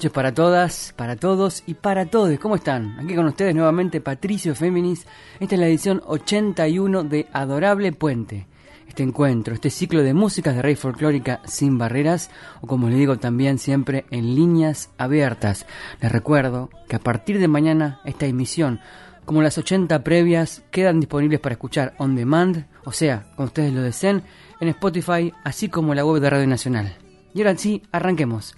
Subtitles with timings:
[0.00, 2.38] Noches para todas, para todos y para todos.
[2.38, 2.98] ¿Cómo están?
[2.98, 5.06] Aquí con ustedes nuevamente Patricio Féminis.
[5.38, 8.46] Esta es la edición 81 de Adorable Puente.
[8.88, 12.30] Este encuentro, este ciclo de músicas de rey folclórica sin barreras,
[12.62, 15.66] o como le digo también siempre en líneas abiertas.
[16.00, 18.80] Les recuerdo que a partir de mañana esta emisión,
[19.26, 23.82] como las 80 previas, quedan disponibles para escuchar on demand, o sea, cuando ustedes lo
[23.82, 24.22] deseen,
[24.60, 26.96] en Spotify, así como la web de Radio Nacional.
[27.34, 28.54] Y ahora sí, arranquemos.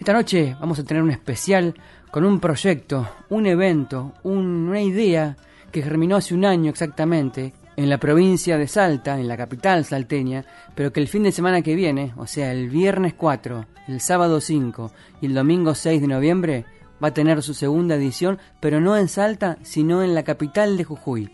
[0.00, 1.74] Esta noche vamos a tener un especial
[2.10, 5.36] con un proyecto, un evento, una idea
[5.70, 10.46] que germinó hace un año exactamente en la provincia de Salta, en la capital salteña,
[10.74, 14.40] pero que el fin de semana que viene, o sea, el viernes 4, el sábado
[14.40, 16.64] 5 y el domingo 6 de noviembre,
[17.04, 20.84] va a tener su segunda edición, pero no en Salta, sino en la capital de
[20.84, 21.30] Jujuy.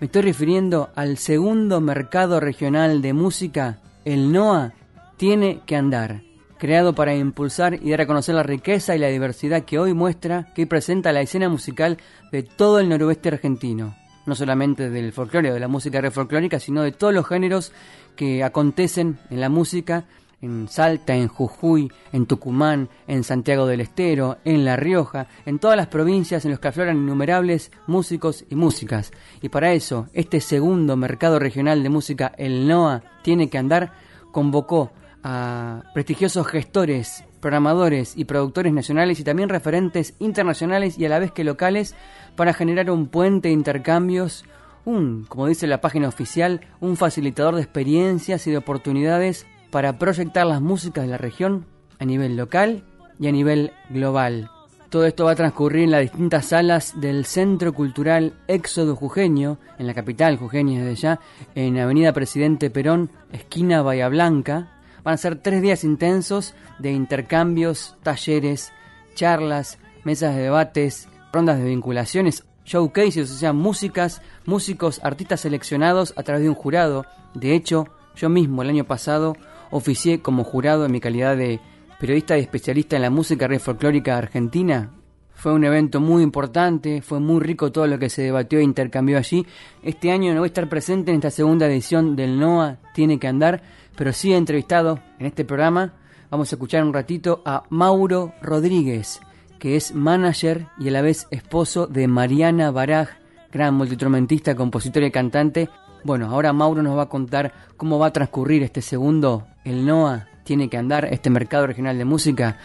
[0.00, 4.72] Me estoy refiriendo al segundo mercado regional de música, el NOA,
[5.16, 6.27] tiene que andar
[6.58, 10.52] creado para impulsar y dar a conocer la riqueza y la diversidad que hoy muestra,
[10.54, 11.98] que presenta la escena musical
[12.30, 13.96] de todo el noroeste argentino.
[14.26, 17.72] No solamente del folclore de la música folclórica, sino de todos los géneros
[18.16, 20.04] que acontecen en la música
[20.40, 25.76] en Salta, en Jujuy, en Tucumán, en Santiago del Estero, en La Rioja, en todas
[25.76, 29.12] las provincias en las que afloran innumerables músicos y músicas.
[29.42, 33.92] Y para eso, este segundo mercado regional de música, el NOA, tiene que andar,
[34.30, 41.18] convocó a prestigiosos gestores, programadores y productores nacionales y también referentes internacionales y a la
[41.18, 41.94] vez que locales
[42.36, 44.44] para generar un puente de intercambios,
[44.84, 50.46] un, como dice la página oficial, un facilitador de experiencias y de oportunidades para proyectar
[50.46, 51.66] las músicas de la región
[51.98, 52.84] a nivel local
[53.20, 54.50] y a nivel global.
[54.88, 59.86] Todo esto va a transcurrir en las distintas salas del Centro Cultural Éxodo Jujeño, en
[59.86, 61.20] la capital jujeña desde ya,
[61.54, 64.77] en Avenida Presidente Perón, esquina Bahía Blanca,
[65.08, 68.74] Van a ser tres días intensos de intercambios, talleres,
[69.14, 76.24] charlas, mesas de debates, rondas de vinculaciones, showcases, o sea, músicas, músicos, artistas seleccionados a
[76.24, 77.06] través de un jurado.
[77.32, 77.86] De hecho,
[78.16, 79.34] yo mismo el año pasado
[79.70, 81.58] oficié como jurado en mi calidad de
[81.98, 84.90] periodista y especialista en la música red folclórica argentina.
[85.32, 89.16] Fue un evento muy importante, fue muy rico todo lo que se debatió e intercambió
[89.16, 89.46] allí.
[89.82, 93.28] Este año no voy a estar presente en esta segunda edición del NOA Tiene que
[93.28, 93.62] Andar,
[93.98, 95.92] pero sí entrevistado en este programa.
[96.30, 99.20] Vamos a escuchar un ratito a Mauro Rodríguez,
[99.58, 103.08] que es manager y a la vez esposo de Mariana Baraj,
[103.50, 105.68] gran multitromentista, compositor y cantante.
[106.04, 110.28] Bueno, ahora Mauro nos va a contar cómo va a transcurrir este segundo, el NOA
[110.44, 112.56] tiene que andar, este mercado regional de música.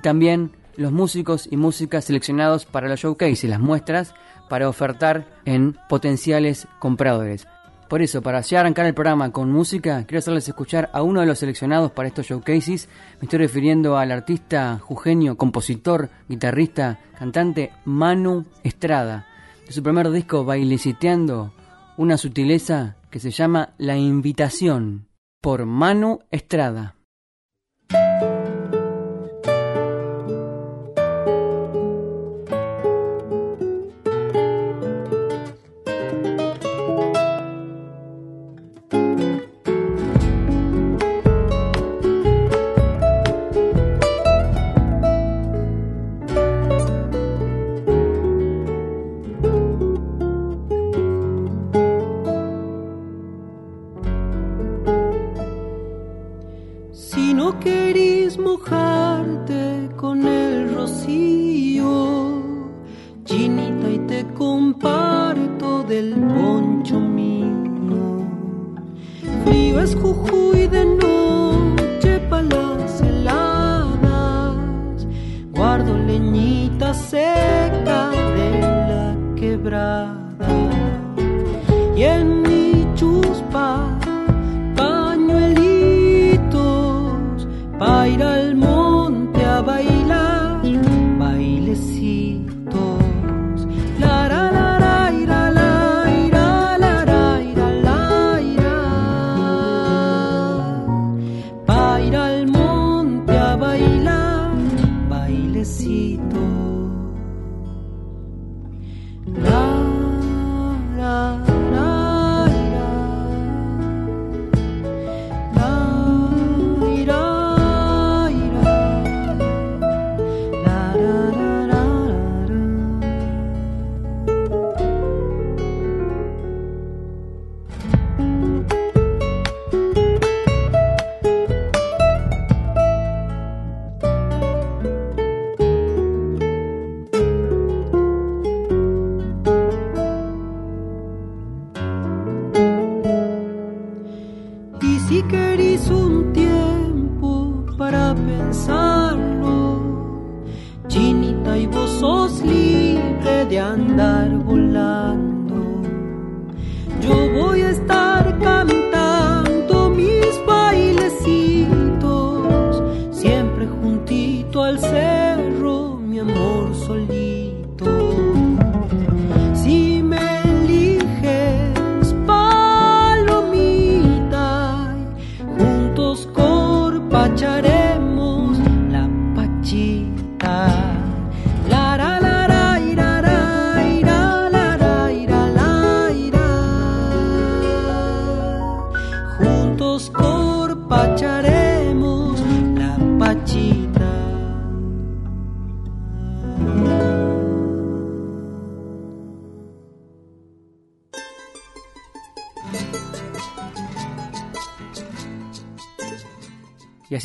[0.00, 4.14] También los músicos y músicas seleccionados para los showcase y las muestras
[4.48, 7.48] para ofertar en potenciales compradores.
[7.88, 11.26] Por eso, para ya arrancar el programa con música, quiero hacerles escuchar a uno de
[11.26, 12.86] los seleccionados para estos showcases.
[13.18, 19.26] Me estoy refiriendo al artista jujeño, compositor, guitarrista, cantante Manu Estrada.
[19.66, 21.54] De su primer disco, Baileciteando,
[21.96, 25.08] una sutileza que se llama La Invitación,
[25.40, 26.97] por Manu Estrada.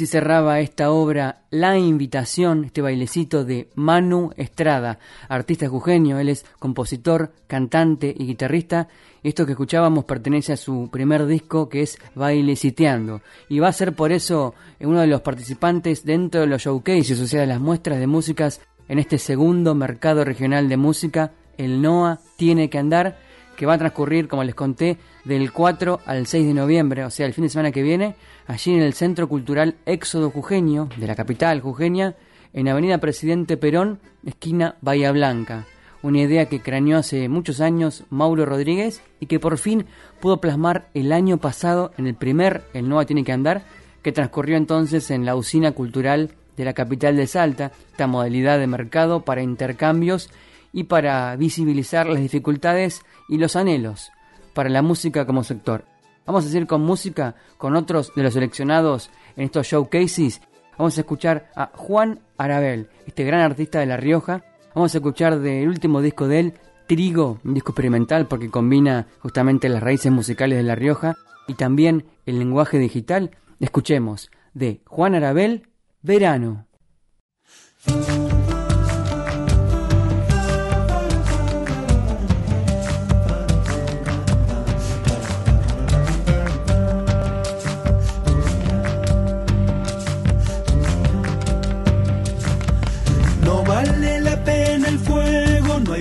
[0.07, 6.19] Cerraba esta obra La Invitación, este bailecito de Manu Estrada, artista jujeño.
[6.19, 8.87] Él es compositor, cantante y guitarrista.
[9.23, 13.21] Esto que escuchábamos pertenece a su primer disco que es Baileciteando.
[13.49, 17.27] Y va a ser por eso uno de los participantes dentro de los showcases, o
[17.27, 22.19] sea, de las muestras de músicas en este segundo mercado regional de música, el NOA
[22.37, 23.19] Tiene que Andar,
[23.55, 27.25] que va a transcurrir, como les conté, del 4 al 6 de noviembre, o sea,
[27.25, 28.15] el fin de semana que viene,
[28.47, 32.15] allí en el Centro Cultural Éxodo Jujeño, de la capital jujeña,
[32.53, 35.65] en Avenida Presidente Perón, esquina Bahía Blanca.
[36.01, 39.85] Una idea que craneó hace muchos años Mauro Rodríguez y que por fin
[40.19, 43.63] pudo plasmar el año pasado en el primer El NOA Tiene que Andar,
[44.01, 48.67] que transcurrió entonces en la usina cultural de la capital de Salta, esta modalidad de
[48.67, 50.29] mercado para intercambios
[50.73, 54.11] y para visibilizar las dificultades y los anhelos
[54.53, 55.85] para la música como sector.
[56.25, 60.41] Vamos a seguir con música con otros de los seleccionados en estos showcases.
[60.77, 64.43] Vamos a escuchar a Juan Arabel, este gran artista de La Rioja.
[64.73, 66.53] Vamos a escuchar del último disco de él,
[66.87, 71.15] Trigo, un disco experimental porque combina justamente las raíces musicales de La Rioja
[71.47, 73.31] y también el lenguaje digital.
[73.59, 75.67] Escuchemos de Juan Arabel,
[76.01, 76.67] Verano.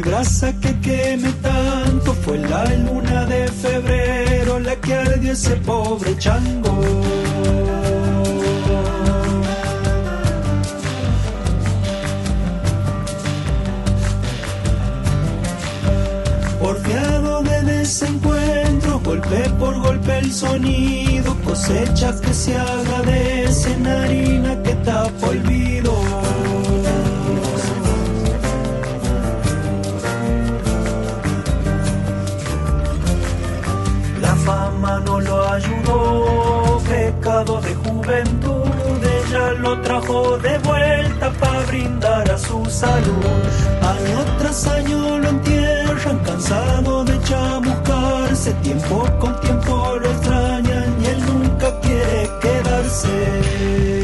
[0.02, 2.12] Brasa que queme tanto.
[2.22, 6.72] Fue la luna de febrero la que ardió ese pobre chango.
[16.60, 25.26] Porfiado de desencuentro, golpe por golpe el sonido, cosechas que se agradecen, harina que tapa
[25.28, 25.71] olvido.
[37.02, 43.40] Pecado de juventud, ella lo trajo de vuelta para brindar a su salud.
[43.94, 51.20] Año tras año lo entierran, cansado de chamuscarse, tiempo con tiempo lo extrañan y él
[51.26, 54.01] nunca quiere quedarse.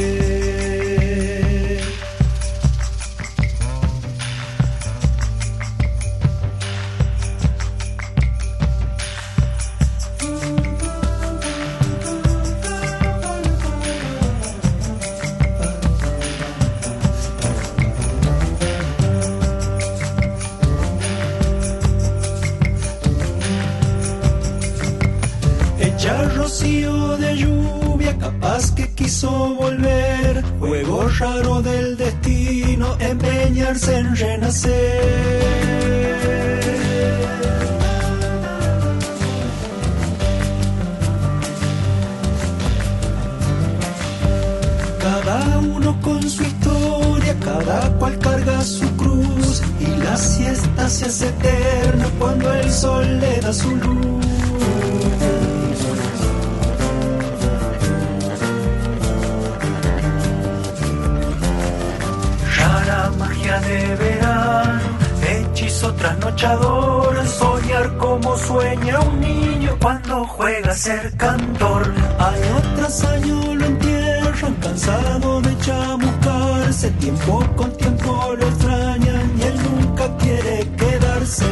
[67.28, 71.82] Soñar como sueña un niño cuando juega a ser cantor.
[72.18, 79.56] Año tras año lo entierran, cansado de chamuscarse, tiempo con tiempo lo extrañan y él
[79.70, 81.46] nunca quiere quedarse.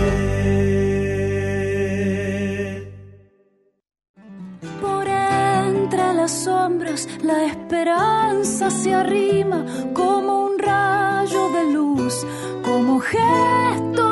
[4.80, 12.26] Por entre las sombras la esperanza se arrima como un rayo de luz,
[12.64, 14.05] como gesto.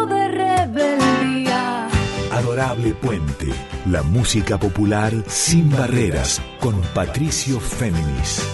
[2.55, 3.49] Puente,
[3.91, 8.47] la música popular sin barreras, con Patricio Féminis.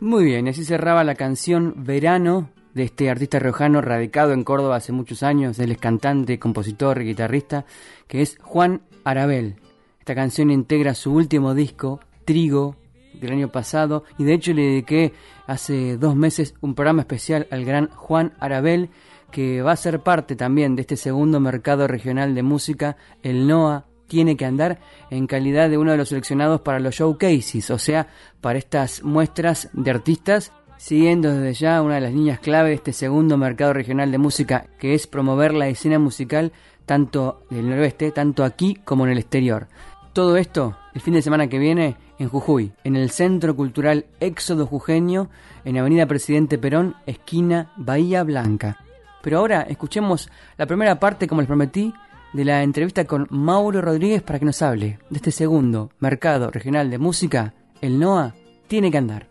[0.00, 4.92] Muy bien, así cerraba la canción Verano de este artista riojano radicado en Córdoba hace
[4.92, 5.58] muchos años.
[5.58, 7.66] Él es cantante, compositor y guitarrista,
[8.08, 9.56] que es Juan Arabel.
[9.98, 12.76] Esta canción integra su último disco, Trigo,
[13.14, 15.12] del año pasado, y de hecho le dediqué
[15.46, 18.90] hace dos meses un programa especial al gran Juan Arabel,
[19.30, 23.86] que va a ser parte también de este segundo mercado regional de música, el NOA
[24.06, 28.08] tiene que andar en calidad de uno de los seleccionados para los showcases, o sea,
[28.40, 32.92] para estas muestras de artistas, siguiendo desde ya una de las líneas clave de este
[32.92, 36.52] segundo mercado regional de música, que es promover la escena musical
[36.86, 39.68] tanto del noroeste, tanto aquí como en el exterior.
[40.12, 44.66] Todo esto el fin de semana que viene en Jujuy, en el Centro Cultural Éxodo
[44.66, 45.30] Jujeño,
[45.64, 48.84] en Avenida Presidente Perón, esquina Bahía Blanca.
[49.22, 51.94] Pero ahora escuchemos la primera parte, como les prometí,
[52.34, 56.90] de la entrevista con Mauro Rodríguez para que nos hable de este segundo mercado regional
[56.90, 58.34] de música, el NOA
[58.68, 59.26] tiene que andar.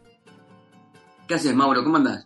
[1.27, 1.84] ¿Qué haces, Mauro?
[1.84, 2.25] ¿Cómo andás?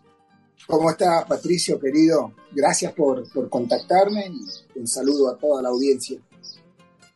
[0.66, 2.32] ¿Cómo estás, Patricio, querido?
[2.52, 6.18] Gracias por, por contactarme y un saludo a toda la audiencia.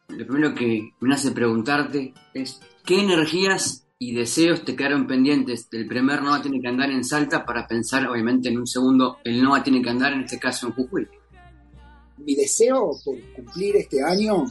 [0.09, 5.87] Lo primero que me hace preguntarte es, ¿qué energías y deseos te quedaron pendientes del
[5.87, 9.63] primer NOA tiene que andar en Salta para pensar, obviamente, en un segundo, el NOA
[9.63, 11.07] tiene que andar, en este caso, en Jujuy?
[12.17, 14.47] mi deseo por cumplir este año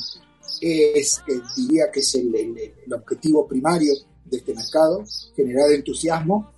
[0.62, 3.94] es, que diría que es el, el, objetivo primario
[4.26, 5.04] de este mercado,
[5.36, 6.52] generar entusiasmo,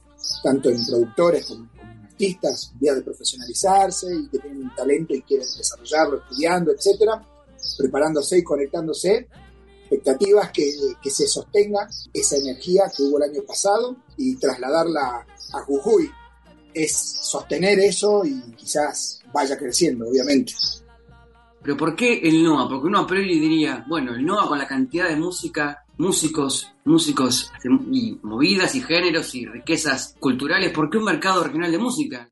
[0.44, 1.70] tanto en productores como,
[2.04, 7.26] artistas, vía de profesionalizarse y que tienen un talento y quieren desarrollarlo, estudiando, etcétera,
[7.78, 9.30] preparándose y conectándose,
[9.90, 15.60] expectativas que, que se sostenga esa energía que hubo el año pasado y trasladarla a
[15.66, 16.10] Jujuy.
[16.74, 20.54] Es sostener eso y quizás vaya creciendo, obviamente.
[21.62, 22.70] Pero ¿por qué el NOA?
[22.70, 27.52] Porque uno a priori diría, bueno, el NOA con la cantidad de música, músicos, músicos
[27.92, 32.30] y movidas y géneros y riquezas culturales, ¿por qué un mercado regional de música?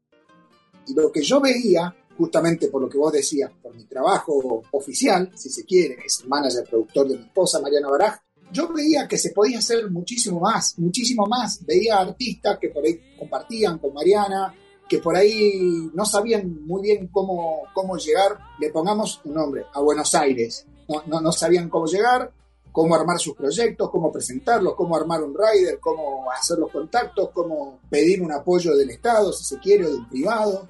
[0.88, 5.32] Y lo que yo veía, justamente por lo que vos decías, por mi trabajo oficial,
[5.36, 8.20] si se quiere, es manager productor de mi esposa, Mariana Baraj,
[8.52, 11.66] yo veía que se podía hacer muchísimo más, muchísimo más.
[11.66, 14.54] Veía artistas que por ahí compartían con Mariana,
[14.88, 19.82] que por ahí no sabían muy bien cómo, cómo llegar, le pongamos un nombre, a
[19.82, 20.66] Buenos Aires.
[20.88, 22.32] No, no, no, sabían cómo llegar,
[22.72, 27.80] cómo armar sus proyectos, cómo presentarlos, cómo armar un rider, cómo hacer los contactos, cómo
[27.90, 30.70] pedir un apoyo del Estado, si se quiere, o del privado.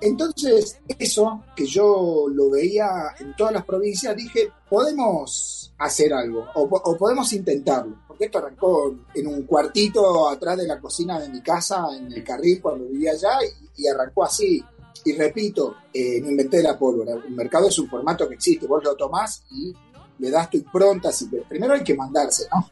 [0.00, 2.88] Entonces, eso que yo lo veía
[3.18, 9.42] en todas las provincias, dije, podemos hacer algo, o, podemos intentarlo esto arrancó en un
[9.42, 13.38] cuartito atrás de la cocina de mi casa, en el carril, cuando vivía allá,
[13.76, 14.62] y, arrancó así.
[15.04, 17.12] Y repito, eh, no inventé la pólvora.
[17.12, 18.66] El mercado es un formato que existe.
[18.66, 19.72] Vos lo tomás y
[20.18, 21.10] le das tu impronta.
[21.48, 22.66] Primero hay que mandarse, ¿no?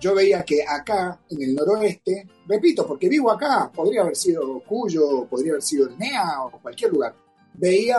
[0.00, 5.26] Yo veía que acá, en el noroeste, repito, porque vivo acá, podría haber sido Cuyo,
[5.28, 7.14] podría haber sido NEA o cualquier lugar.
[7.54, 7.98] Veía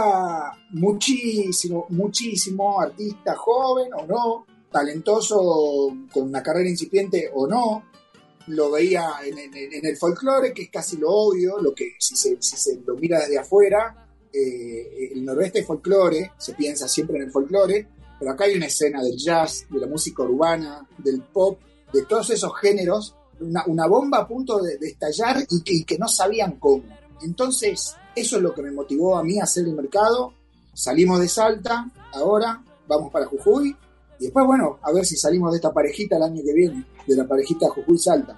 [0.71, 7.83] muchísimo, muchísimo artista joven o no, talentoso con una carrera incipiente o no,
[8.47, 12.55] lo veía en, el folclore, que es casi lo obvio, lo que si se, si
[12.55, 17.31] se lo mira desde afuera, eh, el noroeste es folclore, se piensa siempre en el
[17.31, 17.87] folclore,
[18.17, 21.59] pero acá hay una escena del jazz, de la música urbana, del pop,
[21.93, 26.07] de todos esos géneros, una, bomba a punto de, estallar y que, y que, no
[26.07, 26.83] sabían cómo.
[27.21, 30.33] Entonces, eso es lo que me motivó a mí a hacer el mercado.
[30.73, 33.75] Salimos de Salta, ahora vamos para Jujuy,
[34.19, 37.15] y después, bueno, a ver si salimos de esta parejita el año que viene, de
[37.15, 38.37] la parejita Jujuy Salta.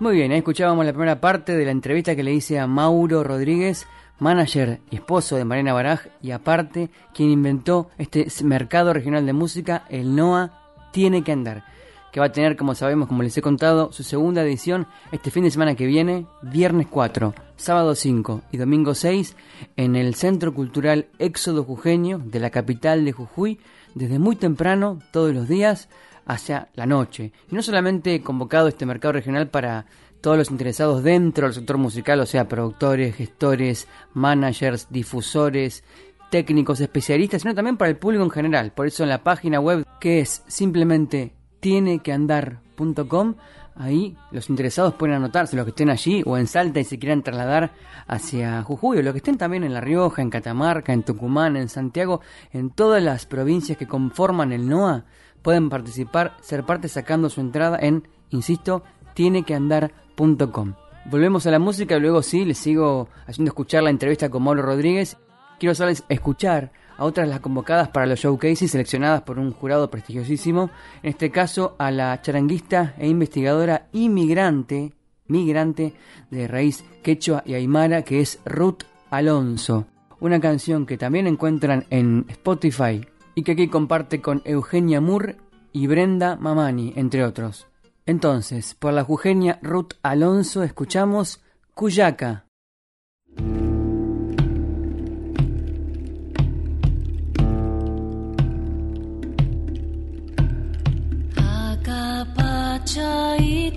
[0.00, 3.24] Muy bien, ahí escuchábamos la primera parte de la entrevista que le hice a Mauro
[3.24, 3.86] Rodríguez,
[4.18, 9.84] manager y esposo de Mariana Baraj, y aparte quien inventó este mercado regional de música,
[9.88, 11.64] el NOA Tiene que Andar,
[12.12, 15.44] que va a tener, como sabemos, como les he contado, su segunda edición este fin
[15.44, 19.36] de semana que viene, viernes 4, sábado 5 y domingo 6,
[19.76, 23.58] en el Centro Cultural Éxodo Jujeño de la capital de Jujuy,
[23.94, 25.88] desde muy temprano, todos los días,
[26.26, 27.32] hacia la noche.
[27.50, 29.86] Y no solamente he convocado este mercado regional para
[30.20, 35.84] todos los interesados dentro del sector musical, o sea, productores, gestores, managers, difusores,
[36.30, 38.72] técnicos, especialistas, sino también para el público en general.
[38.72, 43.34] Por eso en la página web que es simplemente tienequeandar.com,
[43.80, 47.22] Ahí los interesados pueden anotarse, los que estén allí o en Salta y se quieran
[47.22, 47.70] trasladar
[48.08, 51.68] hacia Jujuy, o los que estén también en La Rioja, en Catamarca, en Tucumán, en
[51.68, 52.20] Santiago,
[52.52, 55.04] en todas las provincias que conforman el NOA,
[55.42, 58.82] pueden participar, ser parte sacando su entrada en, insisto,
[59.14, 60.74] tienequeandar.com.
[61.04, 65.18] Volvemos a la música luego sí, les sigo haciendo escuchar la entrevista con Mauro Rodríguez.
[65.60, 70.70] Quiero hacerles escuchar a otras las convocadas para los showcases seleccionadas por un jurado prestigiosísimo,
[71.02, 74.92] en este caso a la charanguista e investigadora inmigrante,
[75.28, 75.94] migrante
[76.30, 79.86] de raíz quechua y aymara, que es Ruth Alonso,
[80.20, 85.36] una canción que también encuentran en Spotify y que aquí comparte con Eugenia Moore
[85.72, 87.68] y Brenda Mamani, entre otros.
[88.04, 91.40] Entonces, por la jujeña Ruth Alonso escuchamos
[91.74, 92.46] Cuyaca.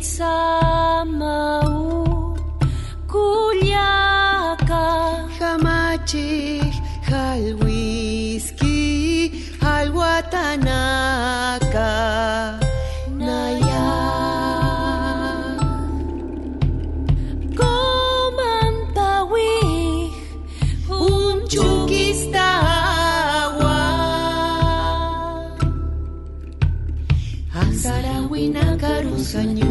[0.02, 1.78] Itzamau
[3.12, 4.86] Culiaca
[5.38, 6.58] Hamachi,
[7.10, 9.30] hal whisky,
[9.62, 11.92] hal watanaka.
[13.14, 13.90] Naya
[17.60, 19.54] Comantawi
[20.90, 22.82] Un chuquistawa.
[28.82, 29.71] Karusanyu.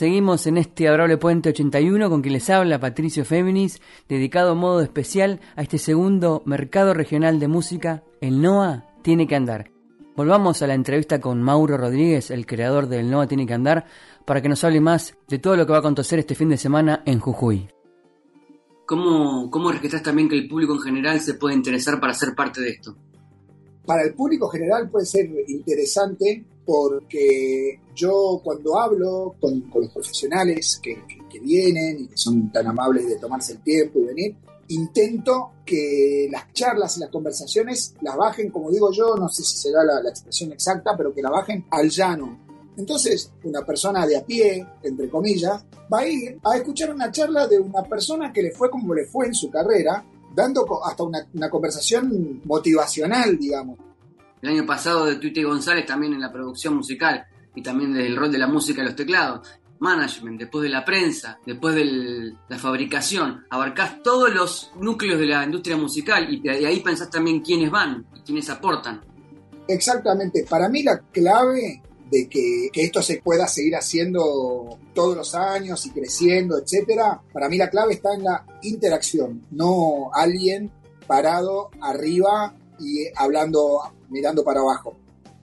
[0.00, 4.80] Proseguimos en este adorable puente 81 con quien les habla Patricio Féminis, dedicado a modo
[4.80, 9.70] especial a este segundo mercado regional de música, el NOA tiene que andar.
[10.16, 13.84] Volvamos a la entrevista con Mauro Rodríguez, el creador del NOA tiene que andar,
[14.24, 16.56] para que nos hable más de todo lo que va a acontecer este fin de
[16.56, 17.68] semana en Jujuy.
[18.86, 22.62] ¿Cómo, cómo rescatas también que el público en general se puede interesar para ser parte
[22.62, 22.96] de esto?
[23.84, 31.02] Para el público general puede ser interesante porque yo cuando hablo con, los profesionales que,
[31.42, 34.36] vienen y que son tan amables de tomarse el tiempo y venir,
[34.68, 39.56] intento que las charlas y las conversaciones las bajen, como digo yo, no sé si
[39.56, 42.38] será la, la expresión exacta, pero que la bajen al llano.
[42.76, 47.48] Entonces, una persona de a pie, entre comillas, va a ir a escuchar una charla
[47.48, 50.04] de una persona que le fue como le fue en su carrera,
[50.36, 53.76] dando hasta una, una conversación motivacional, digamos
[54.42, 58.32] el año pasado de Tuite González también en la producción musical y también del rol
[58.32, 59.48] de la música y los teclados.
[59.80, 65.42] Management, después de la prensa, después de la fabricación, abarcás todos los núcleos de la
[65.42, 69.00] industria musical y, ahí pensás también quiénes van y quiénes aportan.
[69.66, 75.34] Exactamente, para mí la clave de que, que, esto se pueda seguir haciendo todos los
[75.34, 80.70] años y creciendo, etcétera, para mí la clave está en la interacción, no alguien
[81.06, 84.96] parado arriba y hablando mirando para abajo.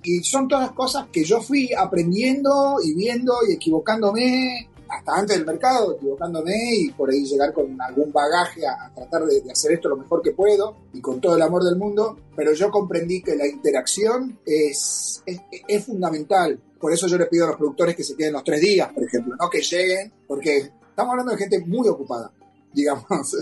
[0.03, 5.45] Y son todas cosas que yo fui aprendiendo y viendo y equivocándome hasta antes del
[5.45, 9.97] mercado, equivocándome y por ahí llegar con algún bagaje a, tratar de, hacer esto lo
[9.97, 13.47] mejor que puedo y con todo el amor del mundo, pero yo comprendí que la
[13.47, 16.59] interacción es, es, fundamental.
[16.79, 19.03] Por eso yo le pido a los productores que se queden los tres días, por
[19.03, 20.57] ejemplo, no que lleguen, porque
[20.89, 22.31] estamos hablando de gente muy ocupada,
[22.73, 23.35] digamos.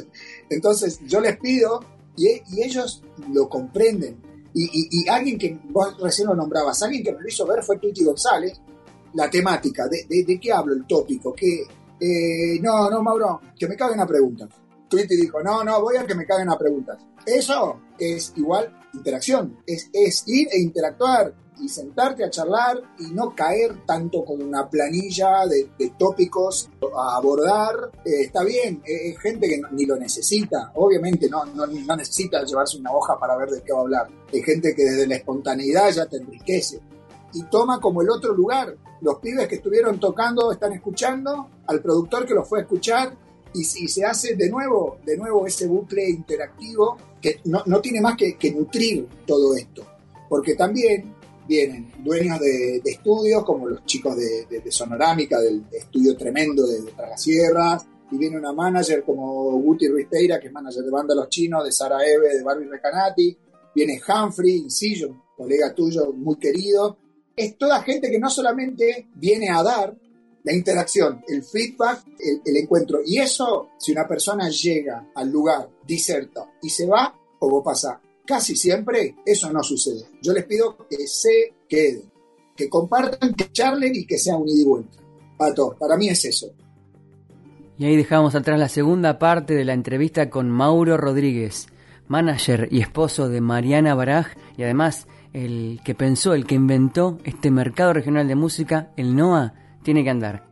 [0.50, 1.82] Entonces yo les pido
[2.18, 7.22] y, y ellos lo comprenden y, alguien que vos recién lo nombrabas, alguien que me
[7.22, 8.60] lo hizo ver fue Tuti González,
[9.14, 11.64] la temática, de, de, qué hablo, el tópico, que,
[12.00, 14.08] eh, no, no, Mauro, que me caguen a
[14.88, 14.90] preguntas.
[14.90, 16.98] Twitty dijo, no, no, voy a que me caguen a preguntas.
[17.26, 23.34] Eso es igual interacción, es, es ir e interactuar, y sentarte a charlar y no
[23.36, 27.92] caer tanto con una planilla de, tópicos a abordar.
[28.04, 32.92] Eh, está bien, es gente que ni lo necesita, obviamente no, no, necesita llevarse una
[32.92, 34.08] hoja para ver de qué va a hablar.
[34.34, 36.82] Hay gente que desde la espontaneidad ya te enriquece
[37.34, 38.76] y toma como el otro lugar.
[39.02, 43.16] Los pibes que estuvieron tocando están escuchando, al productor que los fue a escuchar
[43.56, 48.16] y, si se hace de nuevo, de nuevo ese bucle interactivo que no, tiene más
[48.16, 49.86] que, nutrir todo esto.
[50.30, 51.16] Porque también
[51.48, 57.22] vienen dueños de, estudios, como los chicos de, Sonorámica, del estudio tremendo de, Tras las
[57.22, 61.64] Sierras, y viene una manager como Guti Ruiz-Teira, que es manager de Banda Los Chinos,
[61.64, 63.38] de Sara Eve, de Barbie Recanati,
[63.74, 66.98] viene Humphrey Incision, colega tuyo muy querido.
[67.36, 69.98] Es toda gente que no solamente viene a dar
[70.46, 72.06] la interacción, el feedback,
[72.46, 73.00] el, encuentro.
[73.04, 78.56] Y eso, si una persona llega al lugar, diserta y se va, o pasa Casi
[78.56, 80.06] siempre eso no sucede.
[80.22, 82.12] Yo les pido que se queden,
[82.56, 84.98] que compartan, que charlen y que sea un ida y vuelta.
[85.38, 86.48] Pato, para mí es eso.
[87.78, 91.68] Y ahí dejamos atrás la segunda parte de la entrevista con Mauro Rodríguez,
[92.08, 94.28] manager y esposo de Mariana Baraj
[94.58, 99.54] y además el que pensó, el que inventó este mercado regional de música, el NOA,
[99.86, 100.44] tiene que andar.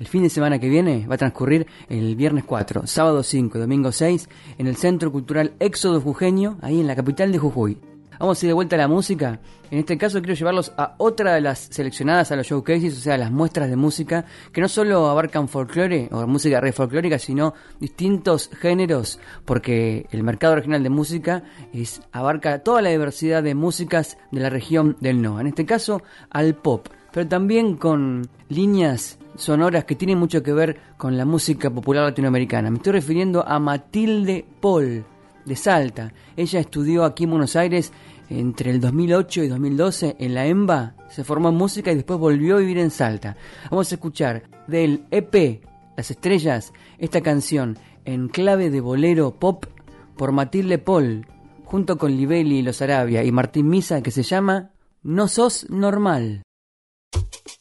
[0.00, 3.92] El fin de semana que viene va a transcurrir el viernes 4, sábado 5 domingo
[3.92, 7.78] 6 en el Centro Cultural Éxodo Jujeño, ahí en la capital de Jujuy.
[8.18, 9.40] Vamos a ir de vuelta a la música.
[9.70, 13.16] En este caso quiero llevarlos a otra de las seleccionadas a los showcases, o sea,
[13.16, 18.50] las muestras de música, que no solo abarcan folclore o música re folclórica, sino distintos
[18.60, 24.40] géneros, porque el mercado regional de música es, abarca toda la diversidad de músicas de
[24.40, 25.42] la región del NOA.
[25.42, 30.80] En este caso, al pop, pero también con líneas sonoras que tienen mucho que ver
[30.96, 32.70] con la música popular latinoamericana.
[32.70, 35.04] Me estoy refiriendo a Matilde Paul,
[35.44, 36.12] de Salta.
[36.36, 37.92] Ella estudió aquí en Buenos Aires
[38.30, 42.56] entre el 2008 y 2012 en la EMBA, se formó en música y después volvió
[42.56, 43.36] a vivir en Salta.
[43.70, 45.62] Vamos a escuchar del EP
[45.96, 49.66] Las Estrellas esta canción en clave de bolero pop
[50.16, 51.26] por Matilde Paul,
[51.64, 54.70] junto con Libeli y Los Arabia y Martín Misa, que se llama
[55.02, 56.42] No sos normal.
[57.14, 57.59] you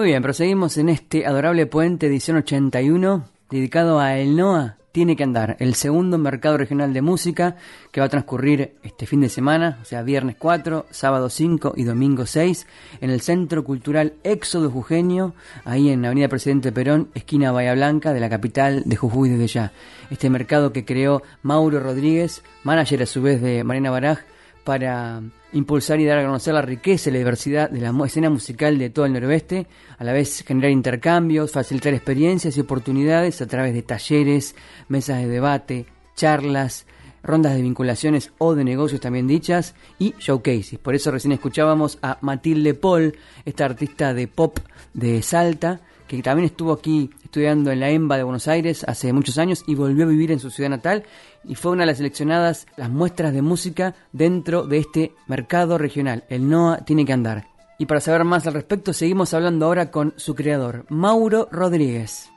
[0.00, 5.24] Muy bien, proseguimos en este adorable puente edición 81 dedicado a El Noa Tiene que
[5.24, 7.56] Andar, el segundo mercado regional de música
[7.92, 11.84] que va a transcurrir este fin de semana, o sea, viernes 4, sábado 5 y
[11.84, 12.66] domingo 6,
[13.02, 15.34] en el Centro Cultural Éxodo Jujeño,
[15.66, 19.72] ahí en Avenida Presidente Perón, esquina Bahía Blanca de la capital de Jujuy desde ya.
[20.08, 24.20] Este mercado que creó Mauro Rodríguez, manager a su vez de Marina Baraj,
[24.64, 28.78] para impulsar y dar a conocer la riqueza y la diversidad de la escena musical
[28.78, 29.66] de todo el noroeste,
[29.98, 34.54] a la vez generar intercambios, facilitar experiencias y oportunidades a través de talleres,
[34.88, 36.86] mesas de debate, charlas,
[37.22, 40.78] rondas de vinculaciones o de negocios también dichas y showcases.
[40.78, 44.58] Por eso recién escuchábamos a Matilde Paul, esta artista de pop
[44.94, 45.80] de Salta,
[46.16, 49.76] que también estuvo aquí estudiando en la EMBA de Buenos Aires hace muchos años y
[49.76, 51.04] volvió a vivir en su ciudad natal
[51.44, 56.24] y fue una de las seleccionadas las muestras de música dentro de este mercado regional.
[56.28, 57.46] El NOA tiene que andar.
[57.78, 62.28] Y para saber más al respecto, seguimos hablando ahora con su creador, Mauro Rodríguez.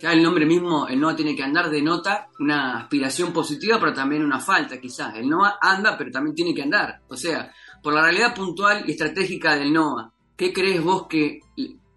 [0.00, 4.24] Ya el nombre mismo, el NOA tiene que andar, denota una aspiración positiva, pero también
[4.24, 5.14] una falta, quizás.
[5.14, 7.02] El NOA anda, pero también tiene que andar.
[7.06, 11.40] O sea, por la realidad puntual y estratégica del NOA, ¿qué crees vos que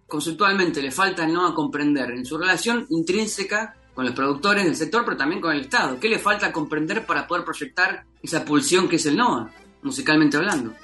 [0.06, 5.04] conceptualmente le falta al NOA comprender en su relación intrínseca con los productores del sector,
[5.04, 5.98] pero también con el Estado?
[5.98, 9.50] ¿Qué le falta comprender para poder proyectar esa pulsión que es el NOA,
[9.82, 10.74] musicalmente hablando?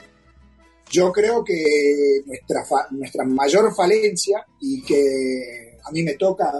[0.90, 6.50] Yo creo que nuestra, nuestra mayor falencia y que a mí me toca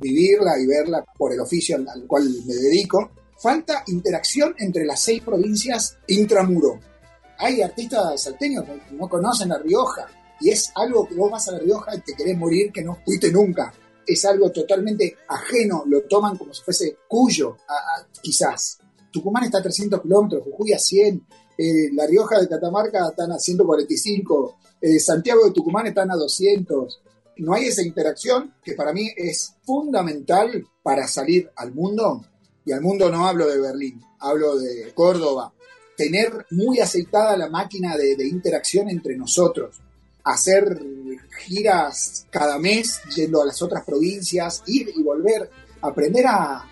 [0.00, 5.00] vivirla y verla por el oficio al, al cual me dedico, falta interacción entre las
[5.00, 6.80] seis provincias intramuro.
[7.38, 10.06] Hay artistas salteños que no conocen La Rioja
[10.40, 12.98] y es algo que vos vas a La Rioja y te querés morir que no
[13.04, 13.72] fuiste nunca.
[14.06, 17.56] Es algo totalmente ajeno, lo toman como si fuese cuyo,
[18.22, 18.78] quizás.
[19.10, 21.26] Tucumán está a 300 kilómetros, Jujuy a 100,
[21.58, 27.02] eh, La Rioja de Catamarca están a 145, eh, Santiago de Tucumán están a 200.
[27.38, 32.24] No hay esa interacción que para mí es fundamental para salir al mundo.
[32.64, 35.52] Y al mundo no hablo de Berlín, hablo de Córdoba.
[35.96, 39.80] Tener muy aceitada la máquina de interacción entre nosotros.
[40.28, 40.78] Hacer
[41.38, 46.64] giras cada mes, yendo a las otras provincias, ir y volver, aprender a,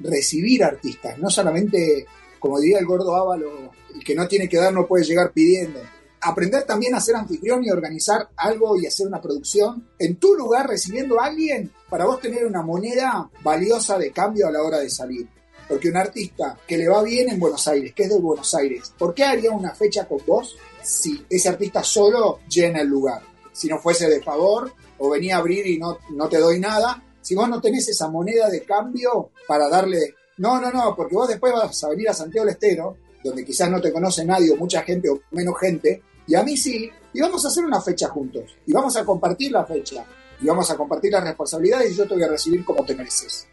[0.00, 2.06] recibir artistas, no solamente,
[2.38, 5.80] como diría el gordo Ávalo, el que no tiene que dar no puede llegar pidiendo.
[6.20, 10.68] Aprender también a ser anfitrión y organizar algo y hacer una producción en tu lugar
[10.68, 14.90] recibiendo a alguien para vos tener una moneda valiosa de cambio a la hora de
[14.90, 15.26] salir.
[15.66, 18.92] Porque un artista que le va bien en Buenos Aires, que es de Buenos Aires,
[18.98, 23.22] ¿por qué haría una fecha con vos si ese artista solo llena el lugar?
[23.52, 27.02] Si no fuese de favor o venía a abrir y no, no te doy nada,
[27.20, 30.14] si vos no tenés esa moneda de cambio para darle...
[30.38, 33.70] No, no, no, porque vos después vas a venir a Santiago del Estero, donde quizás
[33.70, 37.20] no te conoce nadie o mucha gente o menos gente, y a mí sí, y
[37.20, 40.04] vamos a hacer una fecha juntos, y vamos a compartir la fecha,
[40.40, 43.46] y vamos a compartir las responsabilidades y yo te voy a recibir como te mereces.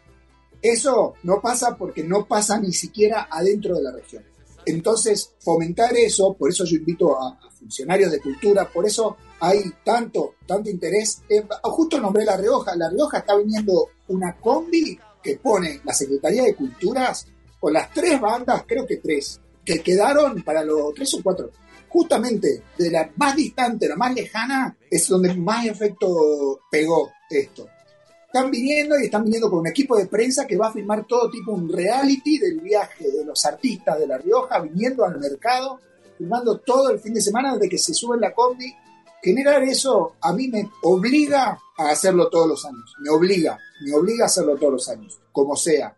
[0.60, 4.24] Eso no pasa porque no pasa ni siquiera adentro de la región.
[4.66, 10.34] Entonces, fomentar eso, por eso yo invito a, funcionarios de cultura, por eso hay tanto,
[10.46, 11.22] tanto interés.
[11.28, 16.44] Eh, justo nombré La Rioja, La Rioja está viniendo una combi que pone la Secretaría
[16.44, 17.26] de Culturas
[17.58, 21.50] con las tres bandas, creo que tres, que quedaron para los tres o cuatro.
[21.88, 27.66] Justamente de la más distante, la más lejana, es donde más efecto pegó esto.
[28.32, 31.28] Están viniendo y están viniendo con un equipo de prensa que va a filmar todo
[31.28, 35.80] tipo un reality del viaje de los artistas de La Rioja viniendo al mercado,
[36.16, 38.72] filmando todo el fin de semana desde que se suben la combi.
[39.20, 42.94] Generar eso a mí me obliga a hacerlo todos los años.
[43.00, 45.96] Me obliga, me obliga a hacerlo todos los años, como sea.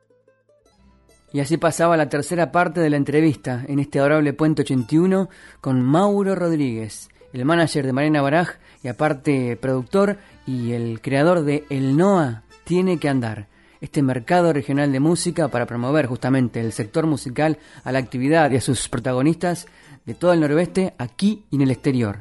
[1.34, 5.28] Y así pasaba la tercera parte de la entrevista en este adorable Puente 81
[5.60, 11.64] con Mauro Rodríguez, el manager de Marina Baraj y aparte productor y el creador de
[11.70, 13.48] El NOA Tiene que Andar,
[13.80, 18.56] este mercado regional de música para promover justamente el sector musical a la actividad y
[18.56, 19.66] a sus protagonistas
[20.06, 22.20] de todo el noroeste aquí y en el exterior.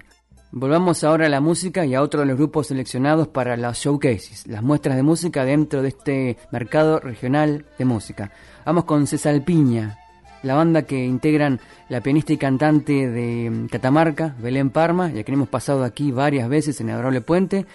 [0.54, 4.48] Volvamos ahora a la música y a otro de los grupos seleccionados para los showcases,
[4.48, 8.32] las muestras de música dentro de este mercado regional de música.
[8.66, 9.98] Vamos con Cesalpiña,
[10.44, 15.48] la banda que integran la pianista y cantante de Catamarca, Belén Parma, ya que hemos
[15.48, 17.66] pasado aquí varias veces en Adorable Puente,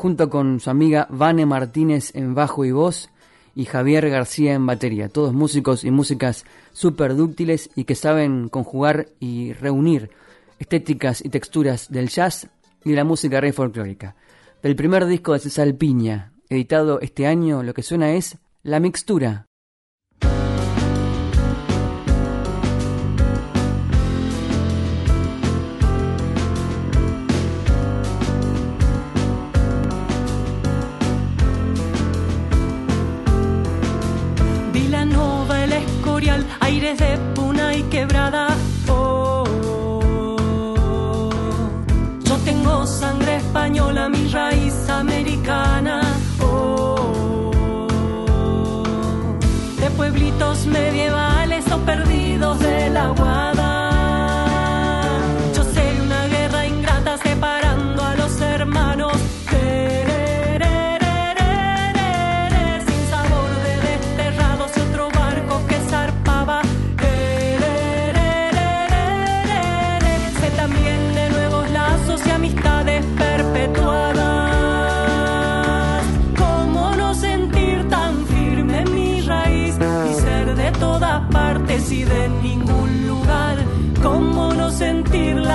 [0.00, 3.10] junto con su amiga Vane Martínez en bajo y voz
[3.54, 9.08] y Javier García en batería, todos músicos y músicas súper dúctiles y que saben conjugar
[9.18, 10.08] y reunir
[10.58, 12.48] estéticas y texturas del jazz
[12.82, 14.16] y la música rey folclórica.
[14.62, 19.49] Del primer disco de César Piña, editado este año, lo que suena es La Mixtura.
[50.70, 53.12] Medievales o perdidos de la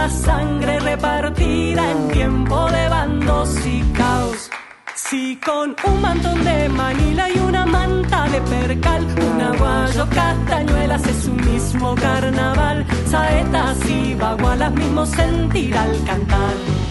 [0.05, 4.49] la sangre repartida en tiempo de bandos y caos?
[4.95, 11.25] Si con un mantón de Manila y una manta de percal, un aguayo castañuelas es
[11.25, 16.84] un mismo carnaval, saetas y bagualas mismo sentir al cantar.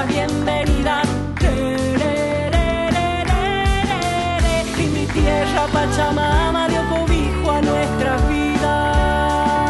[0.00, 1.08] Amorosas bienvenidas.
[4.78, 9.62] Y mi tierra Pachamama dio cobijo a nuestras vidas.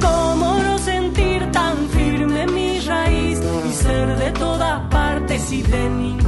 [0.00, 6.21] ¿Cómo no sentir tan firme mi raíz y ser de todas partes y de ningún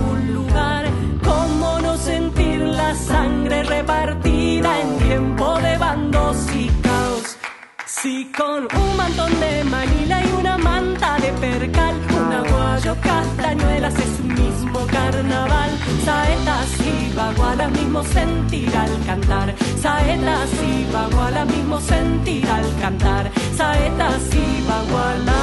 [8.05, 14.21] Si con un mantón de manila y una manta de percal, un aguayo castañuelas es
[14.21, 15.71] un mismo carnaval.
[16.05, 19.55] Saetas y bagualas mismo sentir al cantar.
[19.81, 23.31] Saetas y bagualas mismo sentir al cantar.
[23.57, 25.35] Saetas y bagualas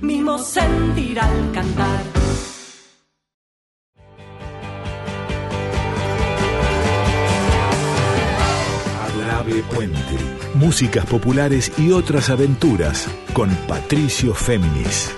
[0.00, 2.25] mismo sentir al cantar.
[10.66, 15.14] Músicas populares y otras aventuras con Patricio Féminis.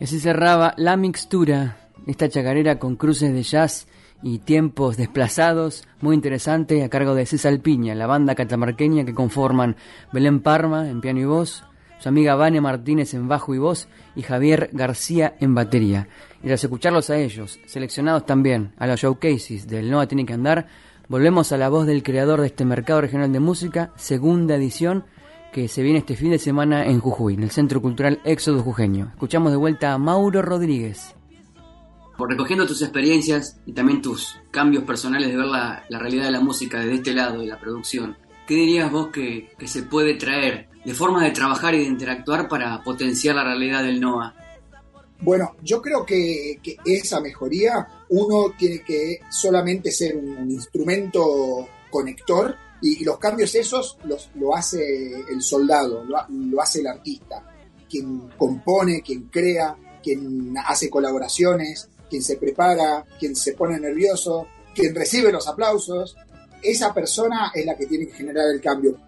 [0.00, 3.86] Y cerraba La Mixtura, esta chacarera con cruces de jazz
[4.22, 9.76] y tiempos desplazados, muy interesante, a cargo de César Piña, la banda catamarqueña que conforman
[10.12, 11.64] Belén Parma en piano y voz,
[11.98, 16.08] su amiga Vane Martínez en bajo y voz y Javier García en batería.
[16.42, 20.66] Y tras escucharlos a ellos, seleccionados también a los showcases del Nova Tiene que Andar,
[21.08, 25.04] volvemos a la voz del creador de este mercado regional de música, segunda edición,
[25.52, 29.10] que se viene este fin de semana en Jujuy, en el Centro Cultural Éxodo Jujeño.
[29.12, 31.14] Escuchamos de vuelta a Mauro Rodríguez.
[32.26, 36.80] Recogiendo tus experiencias y también tus cambios personales de ver la, realidad de la música
[36.80, 38.16] desde este lado, de la producción,
[38.46, 42.82] ¿qué dirías vos que, se puede traer de forma de trabajar y de interactuar para
[42.82, 44.34] potenciar la realidad del NOA?
[45.20, 53.04] Bueno, yo creo que, esa mejoría uno tiene que solamente ser un, instrumento conector y,
[53.04, 57.44] los cambios esos los, lo hace el soldado, lo hace el artista,
[57.88, 64.94] quien compone, quien crea, quien hace colaboraciones, quien se prepara, quien se pone nervioso, quien
[64.94, 66.14] recibe los aplausos.
[66.62, 68.98] Esa persona es la que tiene que generar el cambio.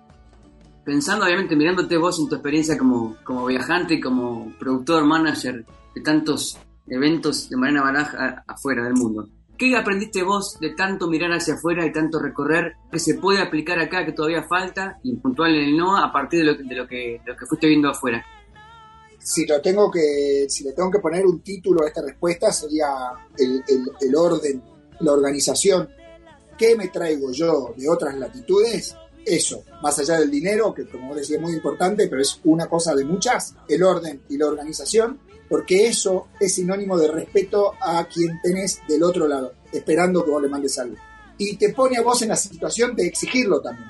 [0.87, 6.57] Pensando, obviamente, mirándote vos en tu experiencia como, como viajante como productor, manager de tantos
[6.89, 9.29] eventos de Mariana Baraj a- afuera del mundo.
[9.59, 13.79] ¿Qué aprendiste vos de tanto mirar hacia afuera y tanto recorrer que se puede aplicar
[13.79, 16.89] acá, que todavía falta, y puntual en el NOA, a partir de lo, de lo,
[16.89, 18.25] que, de lo que fuiste viendo afuera?
[19.25, 22.89] Si lo tengo que si le tengo que poner un título a esta respuesta sería
[23.39, 24.63] el, el- el orden
[25.01, 25.89] la organización.
[26.59, 28.95] Qué me traigo yo de otras latitudes
[29.27, 32.95] eso más allá del dinero que como decía es muy importante pero es una cosa
[32.95, 35.19] de muchas el orden y la organización
[35.49, 40.43] porque eso es sinónimo de respeto a quien tenés del otro lado esperando que vos
[40.43, 40.97] le mandes algo.
[41.39, 43.89] Y te pone a vos en la situación de exigirlo también.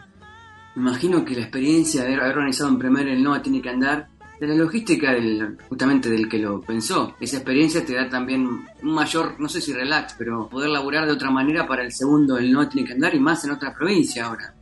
[0.77, 4.09] Me imagino que la experiencia de haber organizado en primer el NOA tiene que andar
[4.41, 7.15] de la logística del, justamente del que lo pensó.
[7.21, 11.13] Esa experiencia te da también un mayor, no sé si relax, pero poder laburar de
[11.13, 14.27] otra manera para el segundo el NOA tiene que andar y más en otra provincia
[14.27, 14.55] ahora.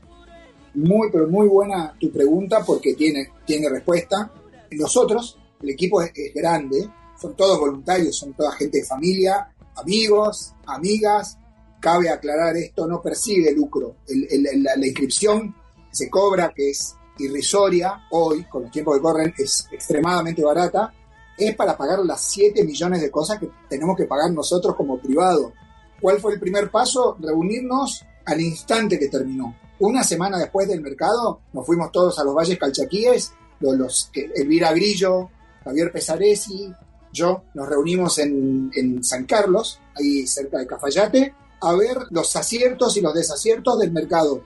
[0.74, 4.30] Muy, pero muy buena tu pregunta porque tiene, tiene respuesta.
[4.70, 6.88] Nosotros, el equipo es, grande,
[7.20, 11.36] son todos voluntarios, son toda gente de familia, amigos, amigas.
[11.80, 13.96] Cabe aclarar esto, no persigue lucro.
[14.08, 15.54] El- el- la, inscripción
[15.90, 20.92] se cobra, que es irrisoria hoy, con los tiempos que corren, es extremadamente barata,
[21.36, 25.52] es para pagar las 7 millones de cosas que tenemos que pagar nosotros como privado.
[26.00, 27.16] ¿Cuál fue el primer paso?
[27.20, 29.56] Reunirnos al instante que terminó.
[29.80, 34.72] Una semana después del mercado, nos fuimos todos a los Valles Calchaquíes, los, los Elvira
[34.72, 35.30] Grillo,
[35.64, 36.72] Javier Pesaresi,
[37.12, 42.96] yo, nos reunimos en, en San Carlos, ahí cerca de Cafayate, a ver los aciertos
[42.96, 44.42] y los desaciertos del mercado.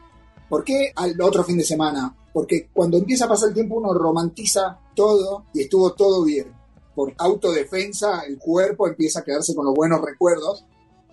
[0.48, 2.14] ¿Por qué al otro fin de semana?
[2.36, 6.52] Porque cuando empieza a pasar el tiempo uno romantiza todo y estuvo todo bien.
[6.94, 10.66] Por autodefensa el cuerpo empieza a quedarse con los buenos recuerdos.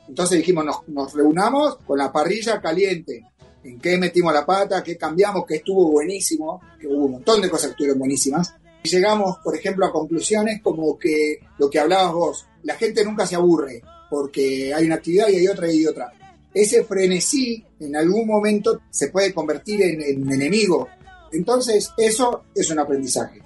[0.09, 3.25] Entonces dijimos, nos, nos reunamos con la parrilla caliente.
[3.63, 4.83] ¿En qué metimos la pata?
[4.83, 5.45] ¿Qué cambiamos?
[5.47, 6.59] ¿Qué estuvo buenísimo?
[6.77, 8.55] Que hubo un montón de cosas que estuvieron buenísimas.
[8.83, 13.35] llegamos, por ejemplo, a conclusiones como que lo que hablabas vos, la gente nunca se
[13.35, 16.11] aburre porque hay una actividad y hay otra y hay otra.
[16.53, 20.89] Ese frenesí en algún momento se puede convertir en, en enemigo.
[21.33, 23.41] Entonces, eso es un aprendizaje.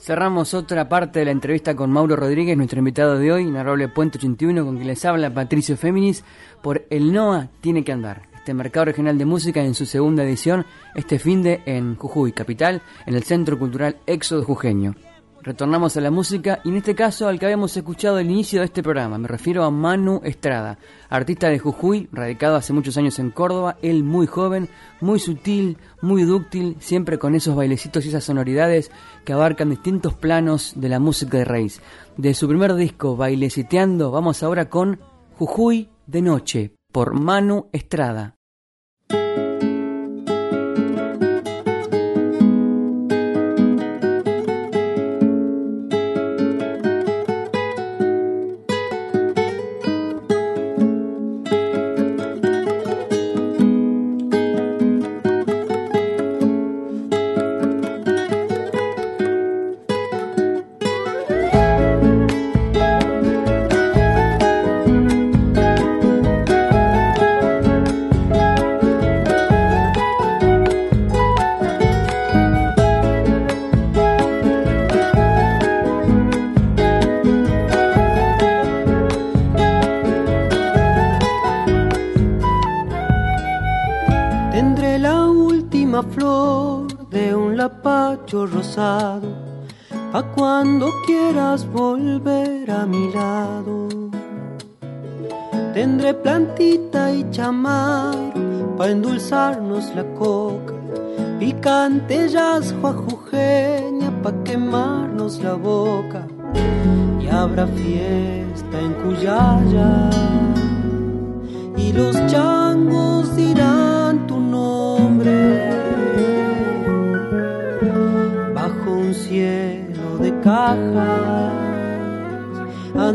[0.00, 4.18] Cerramos otra parte de la entrevista con Mauro Rodríguez, nuestro invitado de hoy, Narrable Puente
[4.18, 6.24] 81, con quien les habla Patricio Féminis,
[6.62, 10.64] por El NOA Tiene que Andar, este mercado regional de música en su segunda edición,
[10.94, 14.94] este fin de en Jujuy, capital, en el Centro Cultural Éxodo Jujeño.
[15.42, 18.66] Retornamos a la música y en este caso al que habíamos escuchado el inicio de
[18.66, 19.18] este programa.
[19.18, 20.78] Me refiero a Manu Estrada,
[21.08, 24.68] artista de Jujuy, radicado hace muchos años en Córdoba, él muy joven,
[25.00, 28.90] muy sutil, muy dúctil, siempre con esos bailecitos y esas sonoridades
[29.24, 31.80] que abarcan distintos planos de la música de raíz.
[32.16, 35.00] De su primer disco, Baileciteando, vamos ahora con
[35.36, 38.37] Jujuy de Noche, por Manu Estrada.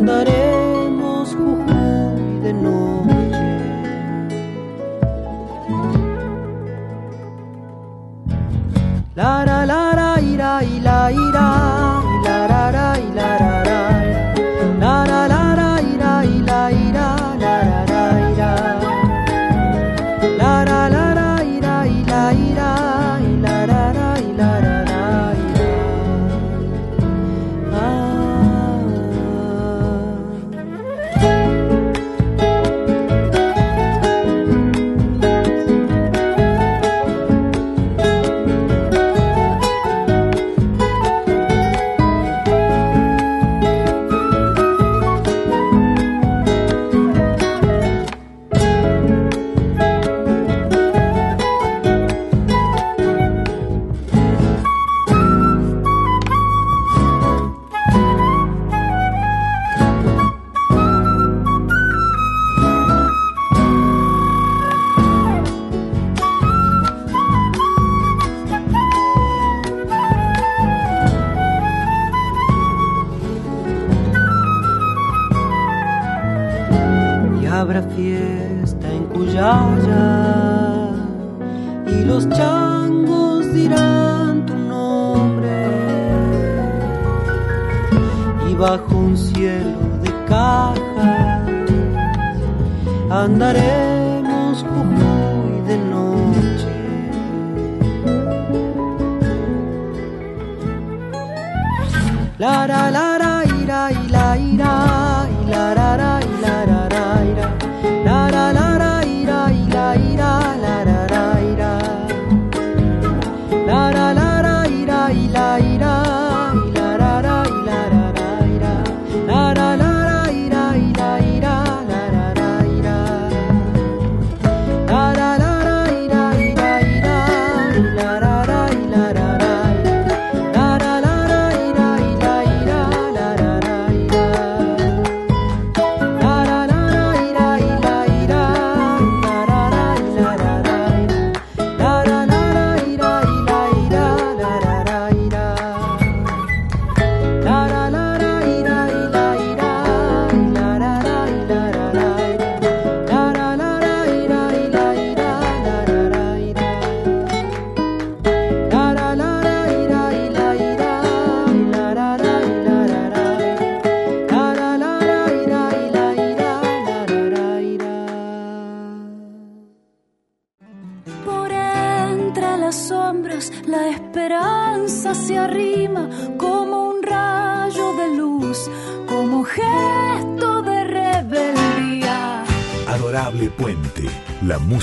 [0.06, 0.43] but it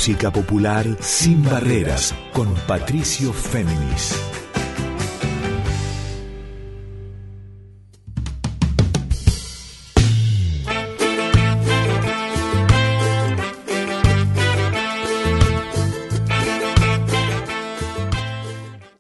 [0.01, 4.19] música popular sin barreras, con Patricio Féminis.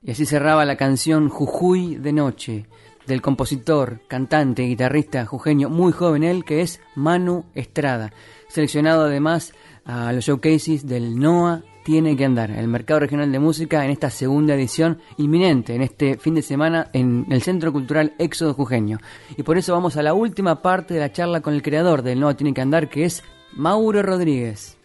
[0.03, 2.66] Y así cerraba la canción Jujuy de Noche,
[3.07, 8.12] del compositor, cantante, guitarrista jujeño, muy joven él, que es Manu Estrada,
[8.48, 9.55] seleccionado además
[9.91, 14.11] a los showcases del NOA Tiene que Andar, el mercado regional de música, en esta
[14.11, 18.99] segunda edición inminente, en este fin de semana, en el Centro Cultural Éxodo Jujeño.
[19.36, 22.20] Y por eso vamos a la última parte de la charla con el creador del
[22.20, 24.76] NOA Tiene que Andar, que es Mauro Rodríguez.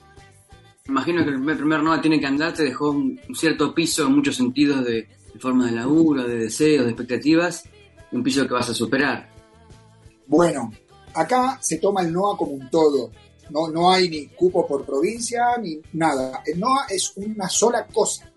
[0.88, 4.36] Imagino que el primer NOA Tiene que Andar te dejó un cierto piso en muchos
[4.36, 7.70] sentidos de, de forma de laburo, de deseos, de expectativas,
[8.12, 9.30] un piso que vas a superar.
[10.26, 10.72] Bueno,
[11.14, 13.12] acá se toma el NOA como un todo.
[13.50, 16.42] No, no hay ni cupo por provincia ni nada.
[16.46, 18.32] El NOA es una sola cosa.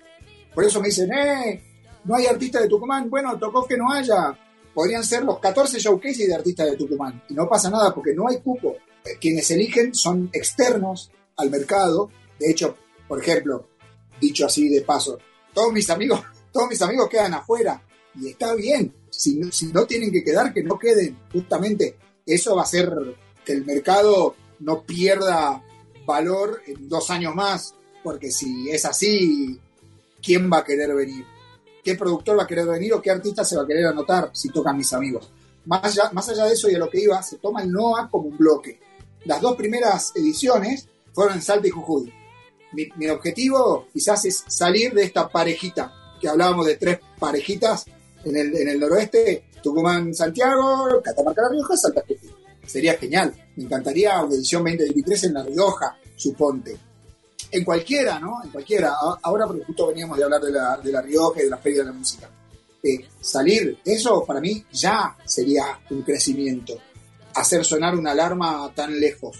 [0.54, 1.62] Por eso me dicen, eh,
[2.04, 3.08] no hay artistas de Tucumán.
[3.08, 4.36] Bueno, tocó que no haya.
[4.74, 7.22] Podrían ser los 14 showcases de artistas de Tucumán.
[7.28, 8.76] Y no pasa nada porque no hay cupo.
[9.04, 12.10] Eh, Quienes eligen son externos al mercado.
[12.38, 13.68] De hecho, por ejemplo,
[14.20, 15.18] dicho así de paso,
[15.54, 16.20] todos mis amigos,
[16.52, 17.82] todos mis amigos quedan afuera.
[18.14, 18.94] Y está bien.
[19.10, 21.18] Si no, si no tienen que quedar, que no queden.
[21.32, 21.96] Justamente
[22.26, 22.92] eso va a hacer
[23.44, 25.62] que el mercado no pierda
[26.06, 29.60] valor en dos años más, porque si es así,
[30.22, 31.24] ¿quién va a querer venir?
[31.84, 34.48] ¿Qué productor va a querer venir o qué artista se va a querer anotar si
[34.48, 35.30] tocan mis amigos?
[35.66, 38.08] Más allá, más allá de eso y de lo que iba, se toma el NOA
[38.10, 38.80] como un bloque.
[39.24, 42.12] Las dos primeras ediciones fueron en Salta y Jujuy.
[42.72, 47.86] Mi, mi objetivo quizás es salir de esta parejita, que hablábamos de tres parejitas
[48.24, 52.37] en el, en el noroeste, Tucumán, Santiago, Catamarca, La Rioja, Salta, Jujuy
[52.68, 53.34] sería genial.
[53.56, 56.76] Me encantaría una edición 2023 en La Rioja, suponte.
[57.50, 58.42] En cualquiera, ¿no?
[58.44, 58.92] En cualquiera.
[59.22, 61.80] Ahora, porque justo veníamos de hablar de La, de la Rioja y de la Feria
[61.80, 62.30] de la Música.
[62.82, 66.74] Eh, salir, eso para mí ya sería un crecimiento.
[67.34, 69.38] Hacer sonar una alarma tan lejos.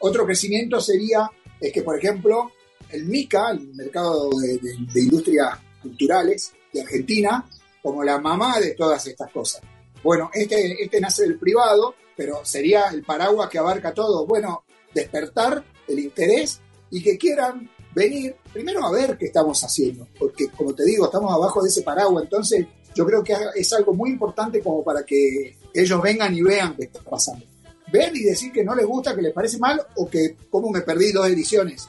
[0.00, 1.30] Otro crecimiento sería,
[1.60, 2.52] es que, por ejemplo,
[2.90, 7.48] el MICA, el Mercado de, de, de Industrias Culturales de Argentina,
[7.82, 9.62] como la mamá de todas estas cosas.
[10.02, 14.26] Bueno, este, este nace del privado, pero sería el paraguas que abarca todo.
[14.26, 16.60] Bueno, despertar el interés
[16.90, 21.32] y que quieran venir primero a ver qué estamos haciendo, porque como te digo, estamos
[21.32, 25.56] abajo de ese paraguas, entonces yo creo que es algo muy importante como para que
[25.74, 27.44] ellos vengan y vean qué está pasando.
[27.90, 30.80] Ver y decir que no les gusta, que les parece mal o que como me
[30.80, 31.88] perdí dos ediciones.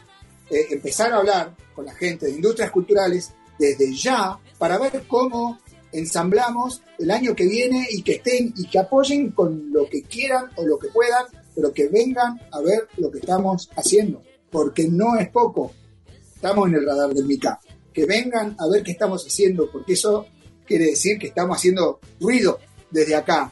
[0.49, 5.59] Eh, empezar a hablar con la gente de industrias culturales desde ya para ver cómo
[5.93, 10.45] ensamblamos el año que viene y que estén y que apoyen con lo que quieran
[10.55, 11.25] o lo que puedan,
[11.55, 14.21] pero que vengan a ver lo que estamos haciendo,
[14.51, 15.71] porque no es poco.
[16.35, 17.59] Estamos en el radar del MICA.
[17.93, 20.25] Que vengan a ver qué estamos haciendo, porque eso
[20.65, 23.51] quiere decir que estamos haciendo ruido desde acá.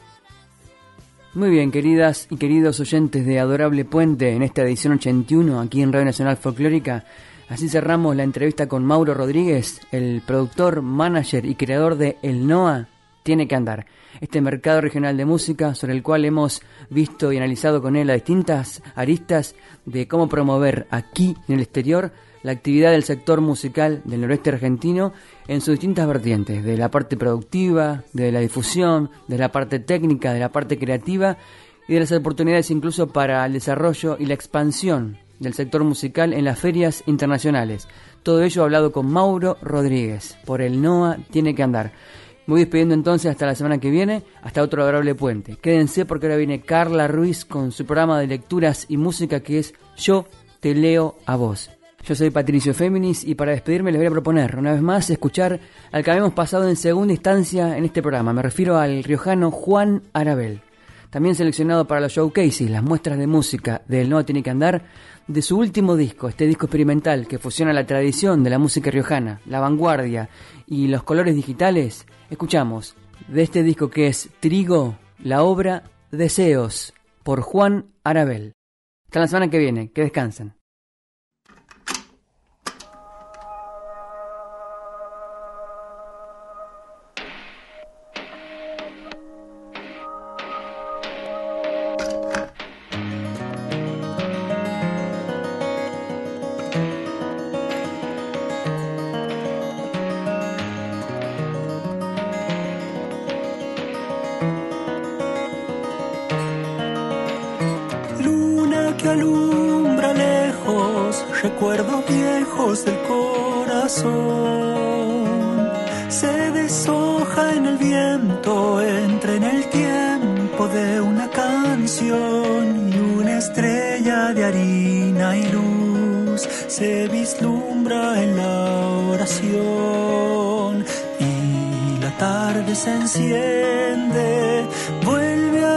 [1.34, 5.92] Muy bien, queridas y queridos oyentes de Adorable Puente, en esta edición 81, aquí en
[5.92, 7.06] Radio Nacional Folclórica,
[7.48, 12.88] Así cerramos la entrevista con Mauro Rodríguez, el productor, manager y creador de El NOA
[13.22, 13.86] Tiene que Andar,
[14.20, 18.16] este mercado regional de música sobre el cual hemos visto y analizado con él las
[18.16, 22.12] distintas aristas de cómo promover aquí en el exterior
[22.42, 25.12] la actividad del sector musical del noroeste argentino
[25.46, 30.32] en sus distintas vertientes, de la parte productiva, de la difusión, de la parte técnica,
[30.32, 31.36] de la parte creativa
[31.86, 36.44] y de las oportunidades incluso para el desarrollo y la expansión del sector musical en
[36.44, 37.88] las ferias internacionales.
[38.22, 40.38] Todo ello hablado con Mauro Rodríguez.
[40.46, 41.92] Por el NOA tiene que andar.
[42.46, 45.56] Me voy despidiendo entonces hasta la semana que viene, hasta otro adorable puente.
[45.56, 49.74] Quédense porque ahora viene Carla Ruiz con su programa de lecturas y música que es
[49.96, 50.26] Yo
[50.60, 51.70] te leo a vos.
[52.04, 55.60] Yo soy Patricio Féminis y para despedirme les voy a proponer una vez más escuchar
[55.92, 58.32] al que habíamos pasado en segunda instancia en este programa.
[58.32, 60.62] Me refiero al riojano Juan Arabel.
[61.10, 64.86] También seleccionado para los showcases, las muestras de música del No Tiene que Andar,
[65.26, 69.40] de su último disco, este disco experimental que fusiona la tradición de la música riojana,
[69.46, 70.28] la vanguardia
[70.66, 72.96] y los colores digitales, escuchamos
[73.28, 76.92] de este disco que es Trigo, la obra Deseos,
[77.22, 78.52] por Juan Arabel.
[79.06, 80.54] Hasta la semana que viene, que descansen.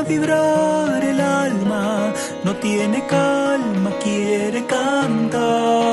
[0.07, 5.84] vibrar el alma, no tiene calma, quiere cantar.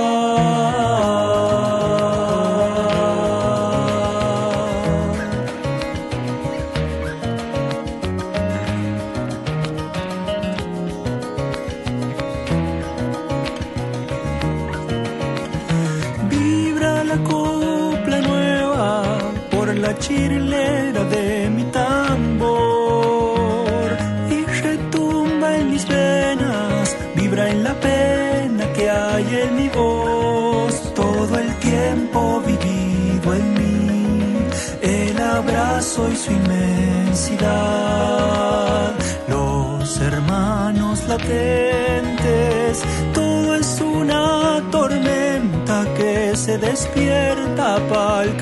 [46.82, 48.36] despierta para el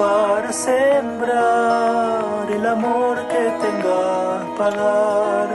[0.00, 5.48] para sembrar el amor que tenga para dar,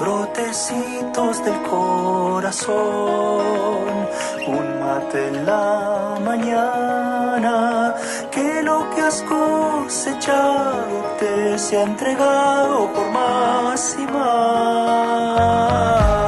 [0.00, 2.74] brotecitos del corazón,
[4.48, 7.94] un mate en la mañana,
[8.32, 16.21] que lo que has cosechado te se ha entregado por más y más.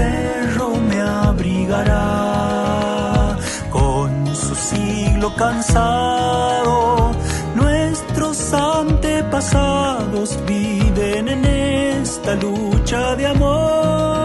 [0.00, 0.98] cerro me
[1.28, 2.04] abrigará
[3.70, 7.12] con su siglo cansado.
[7.54, 14.19] Nuestros antepasados viven en esta lucha de amor.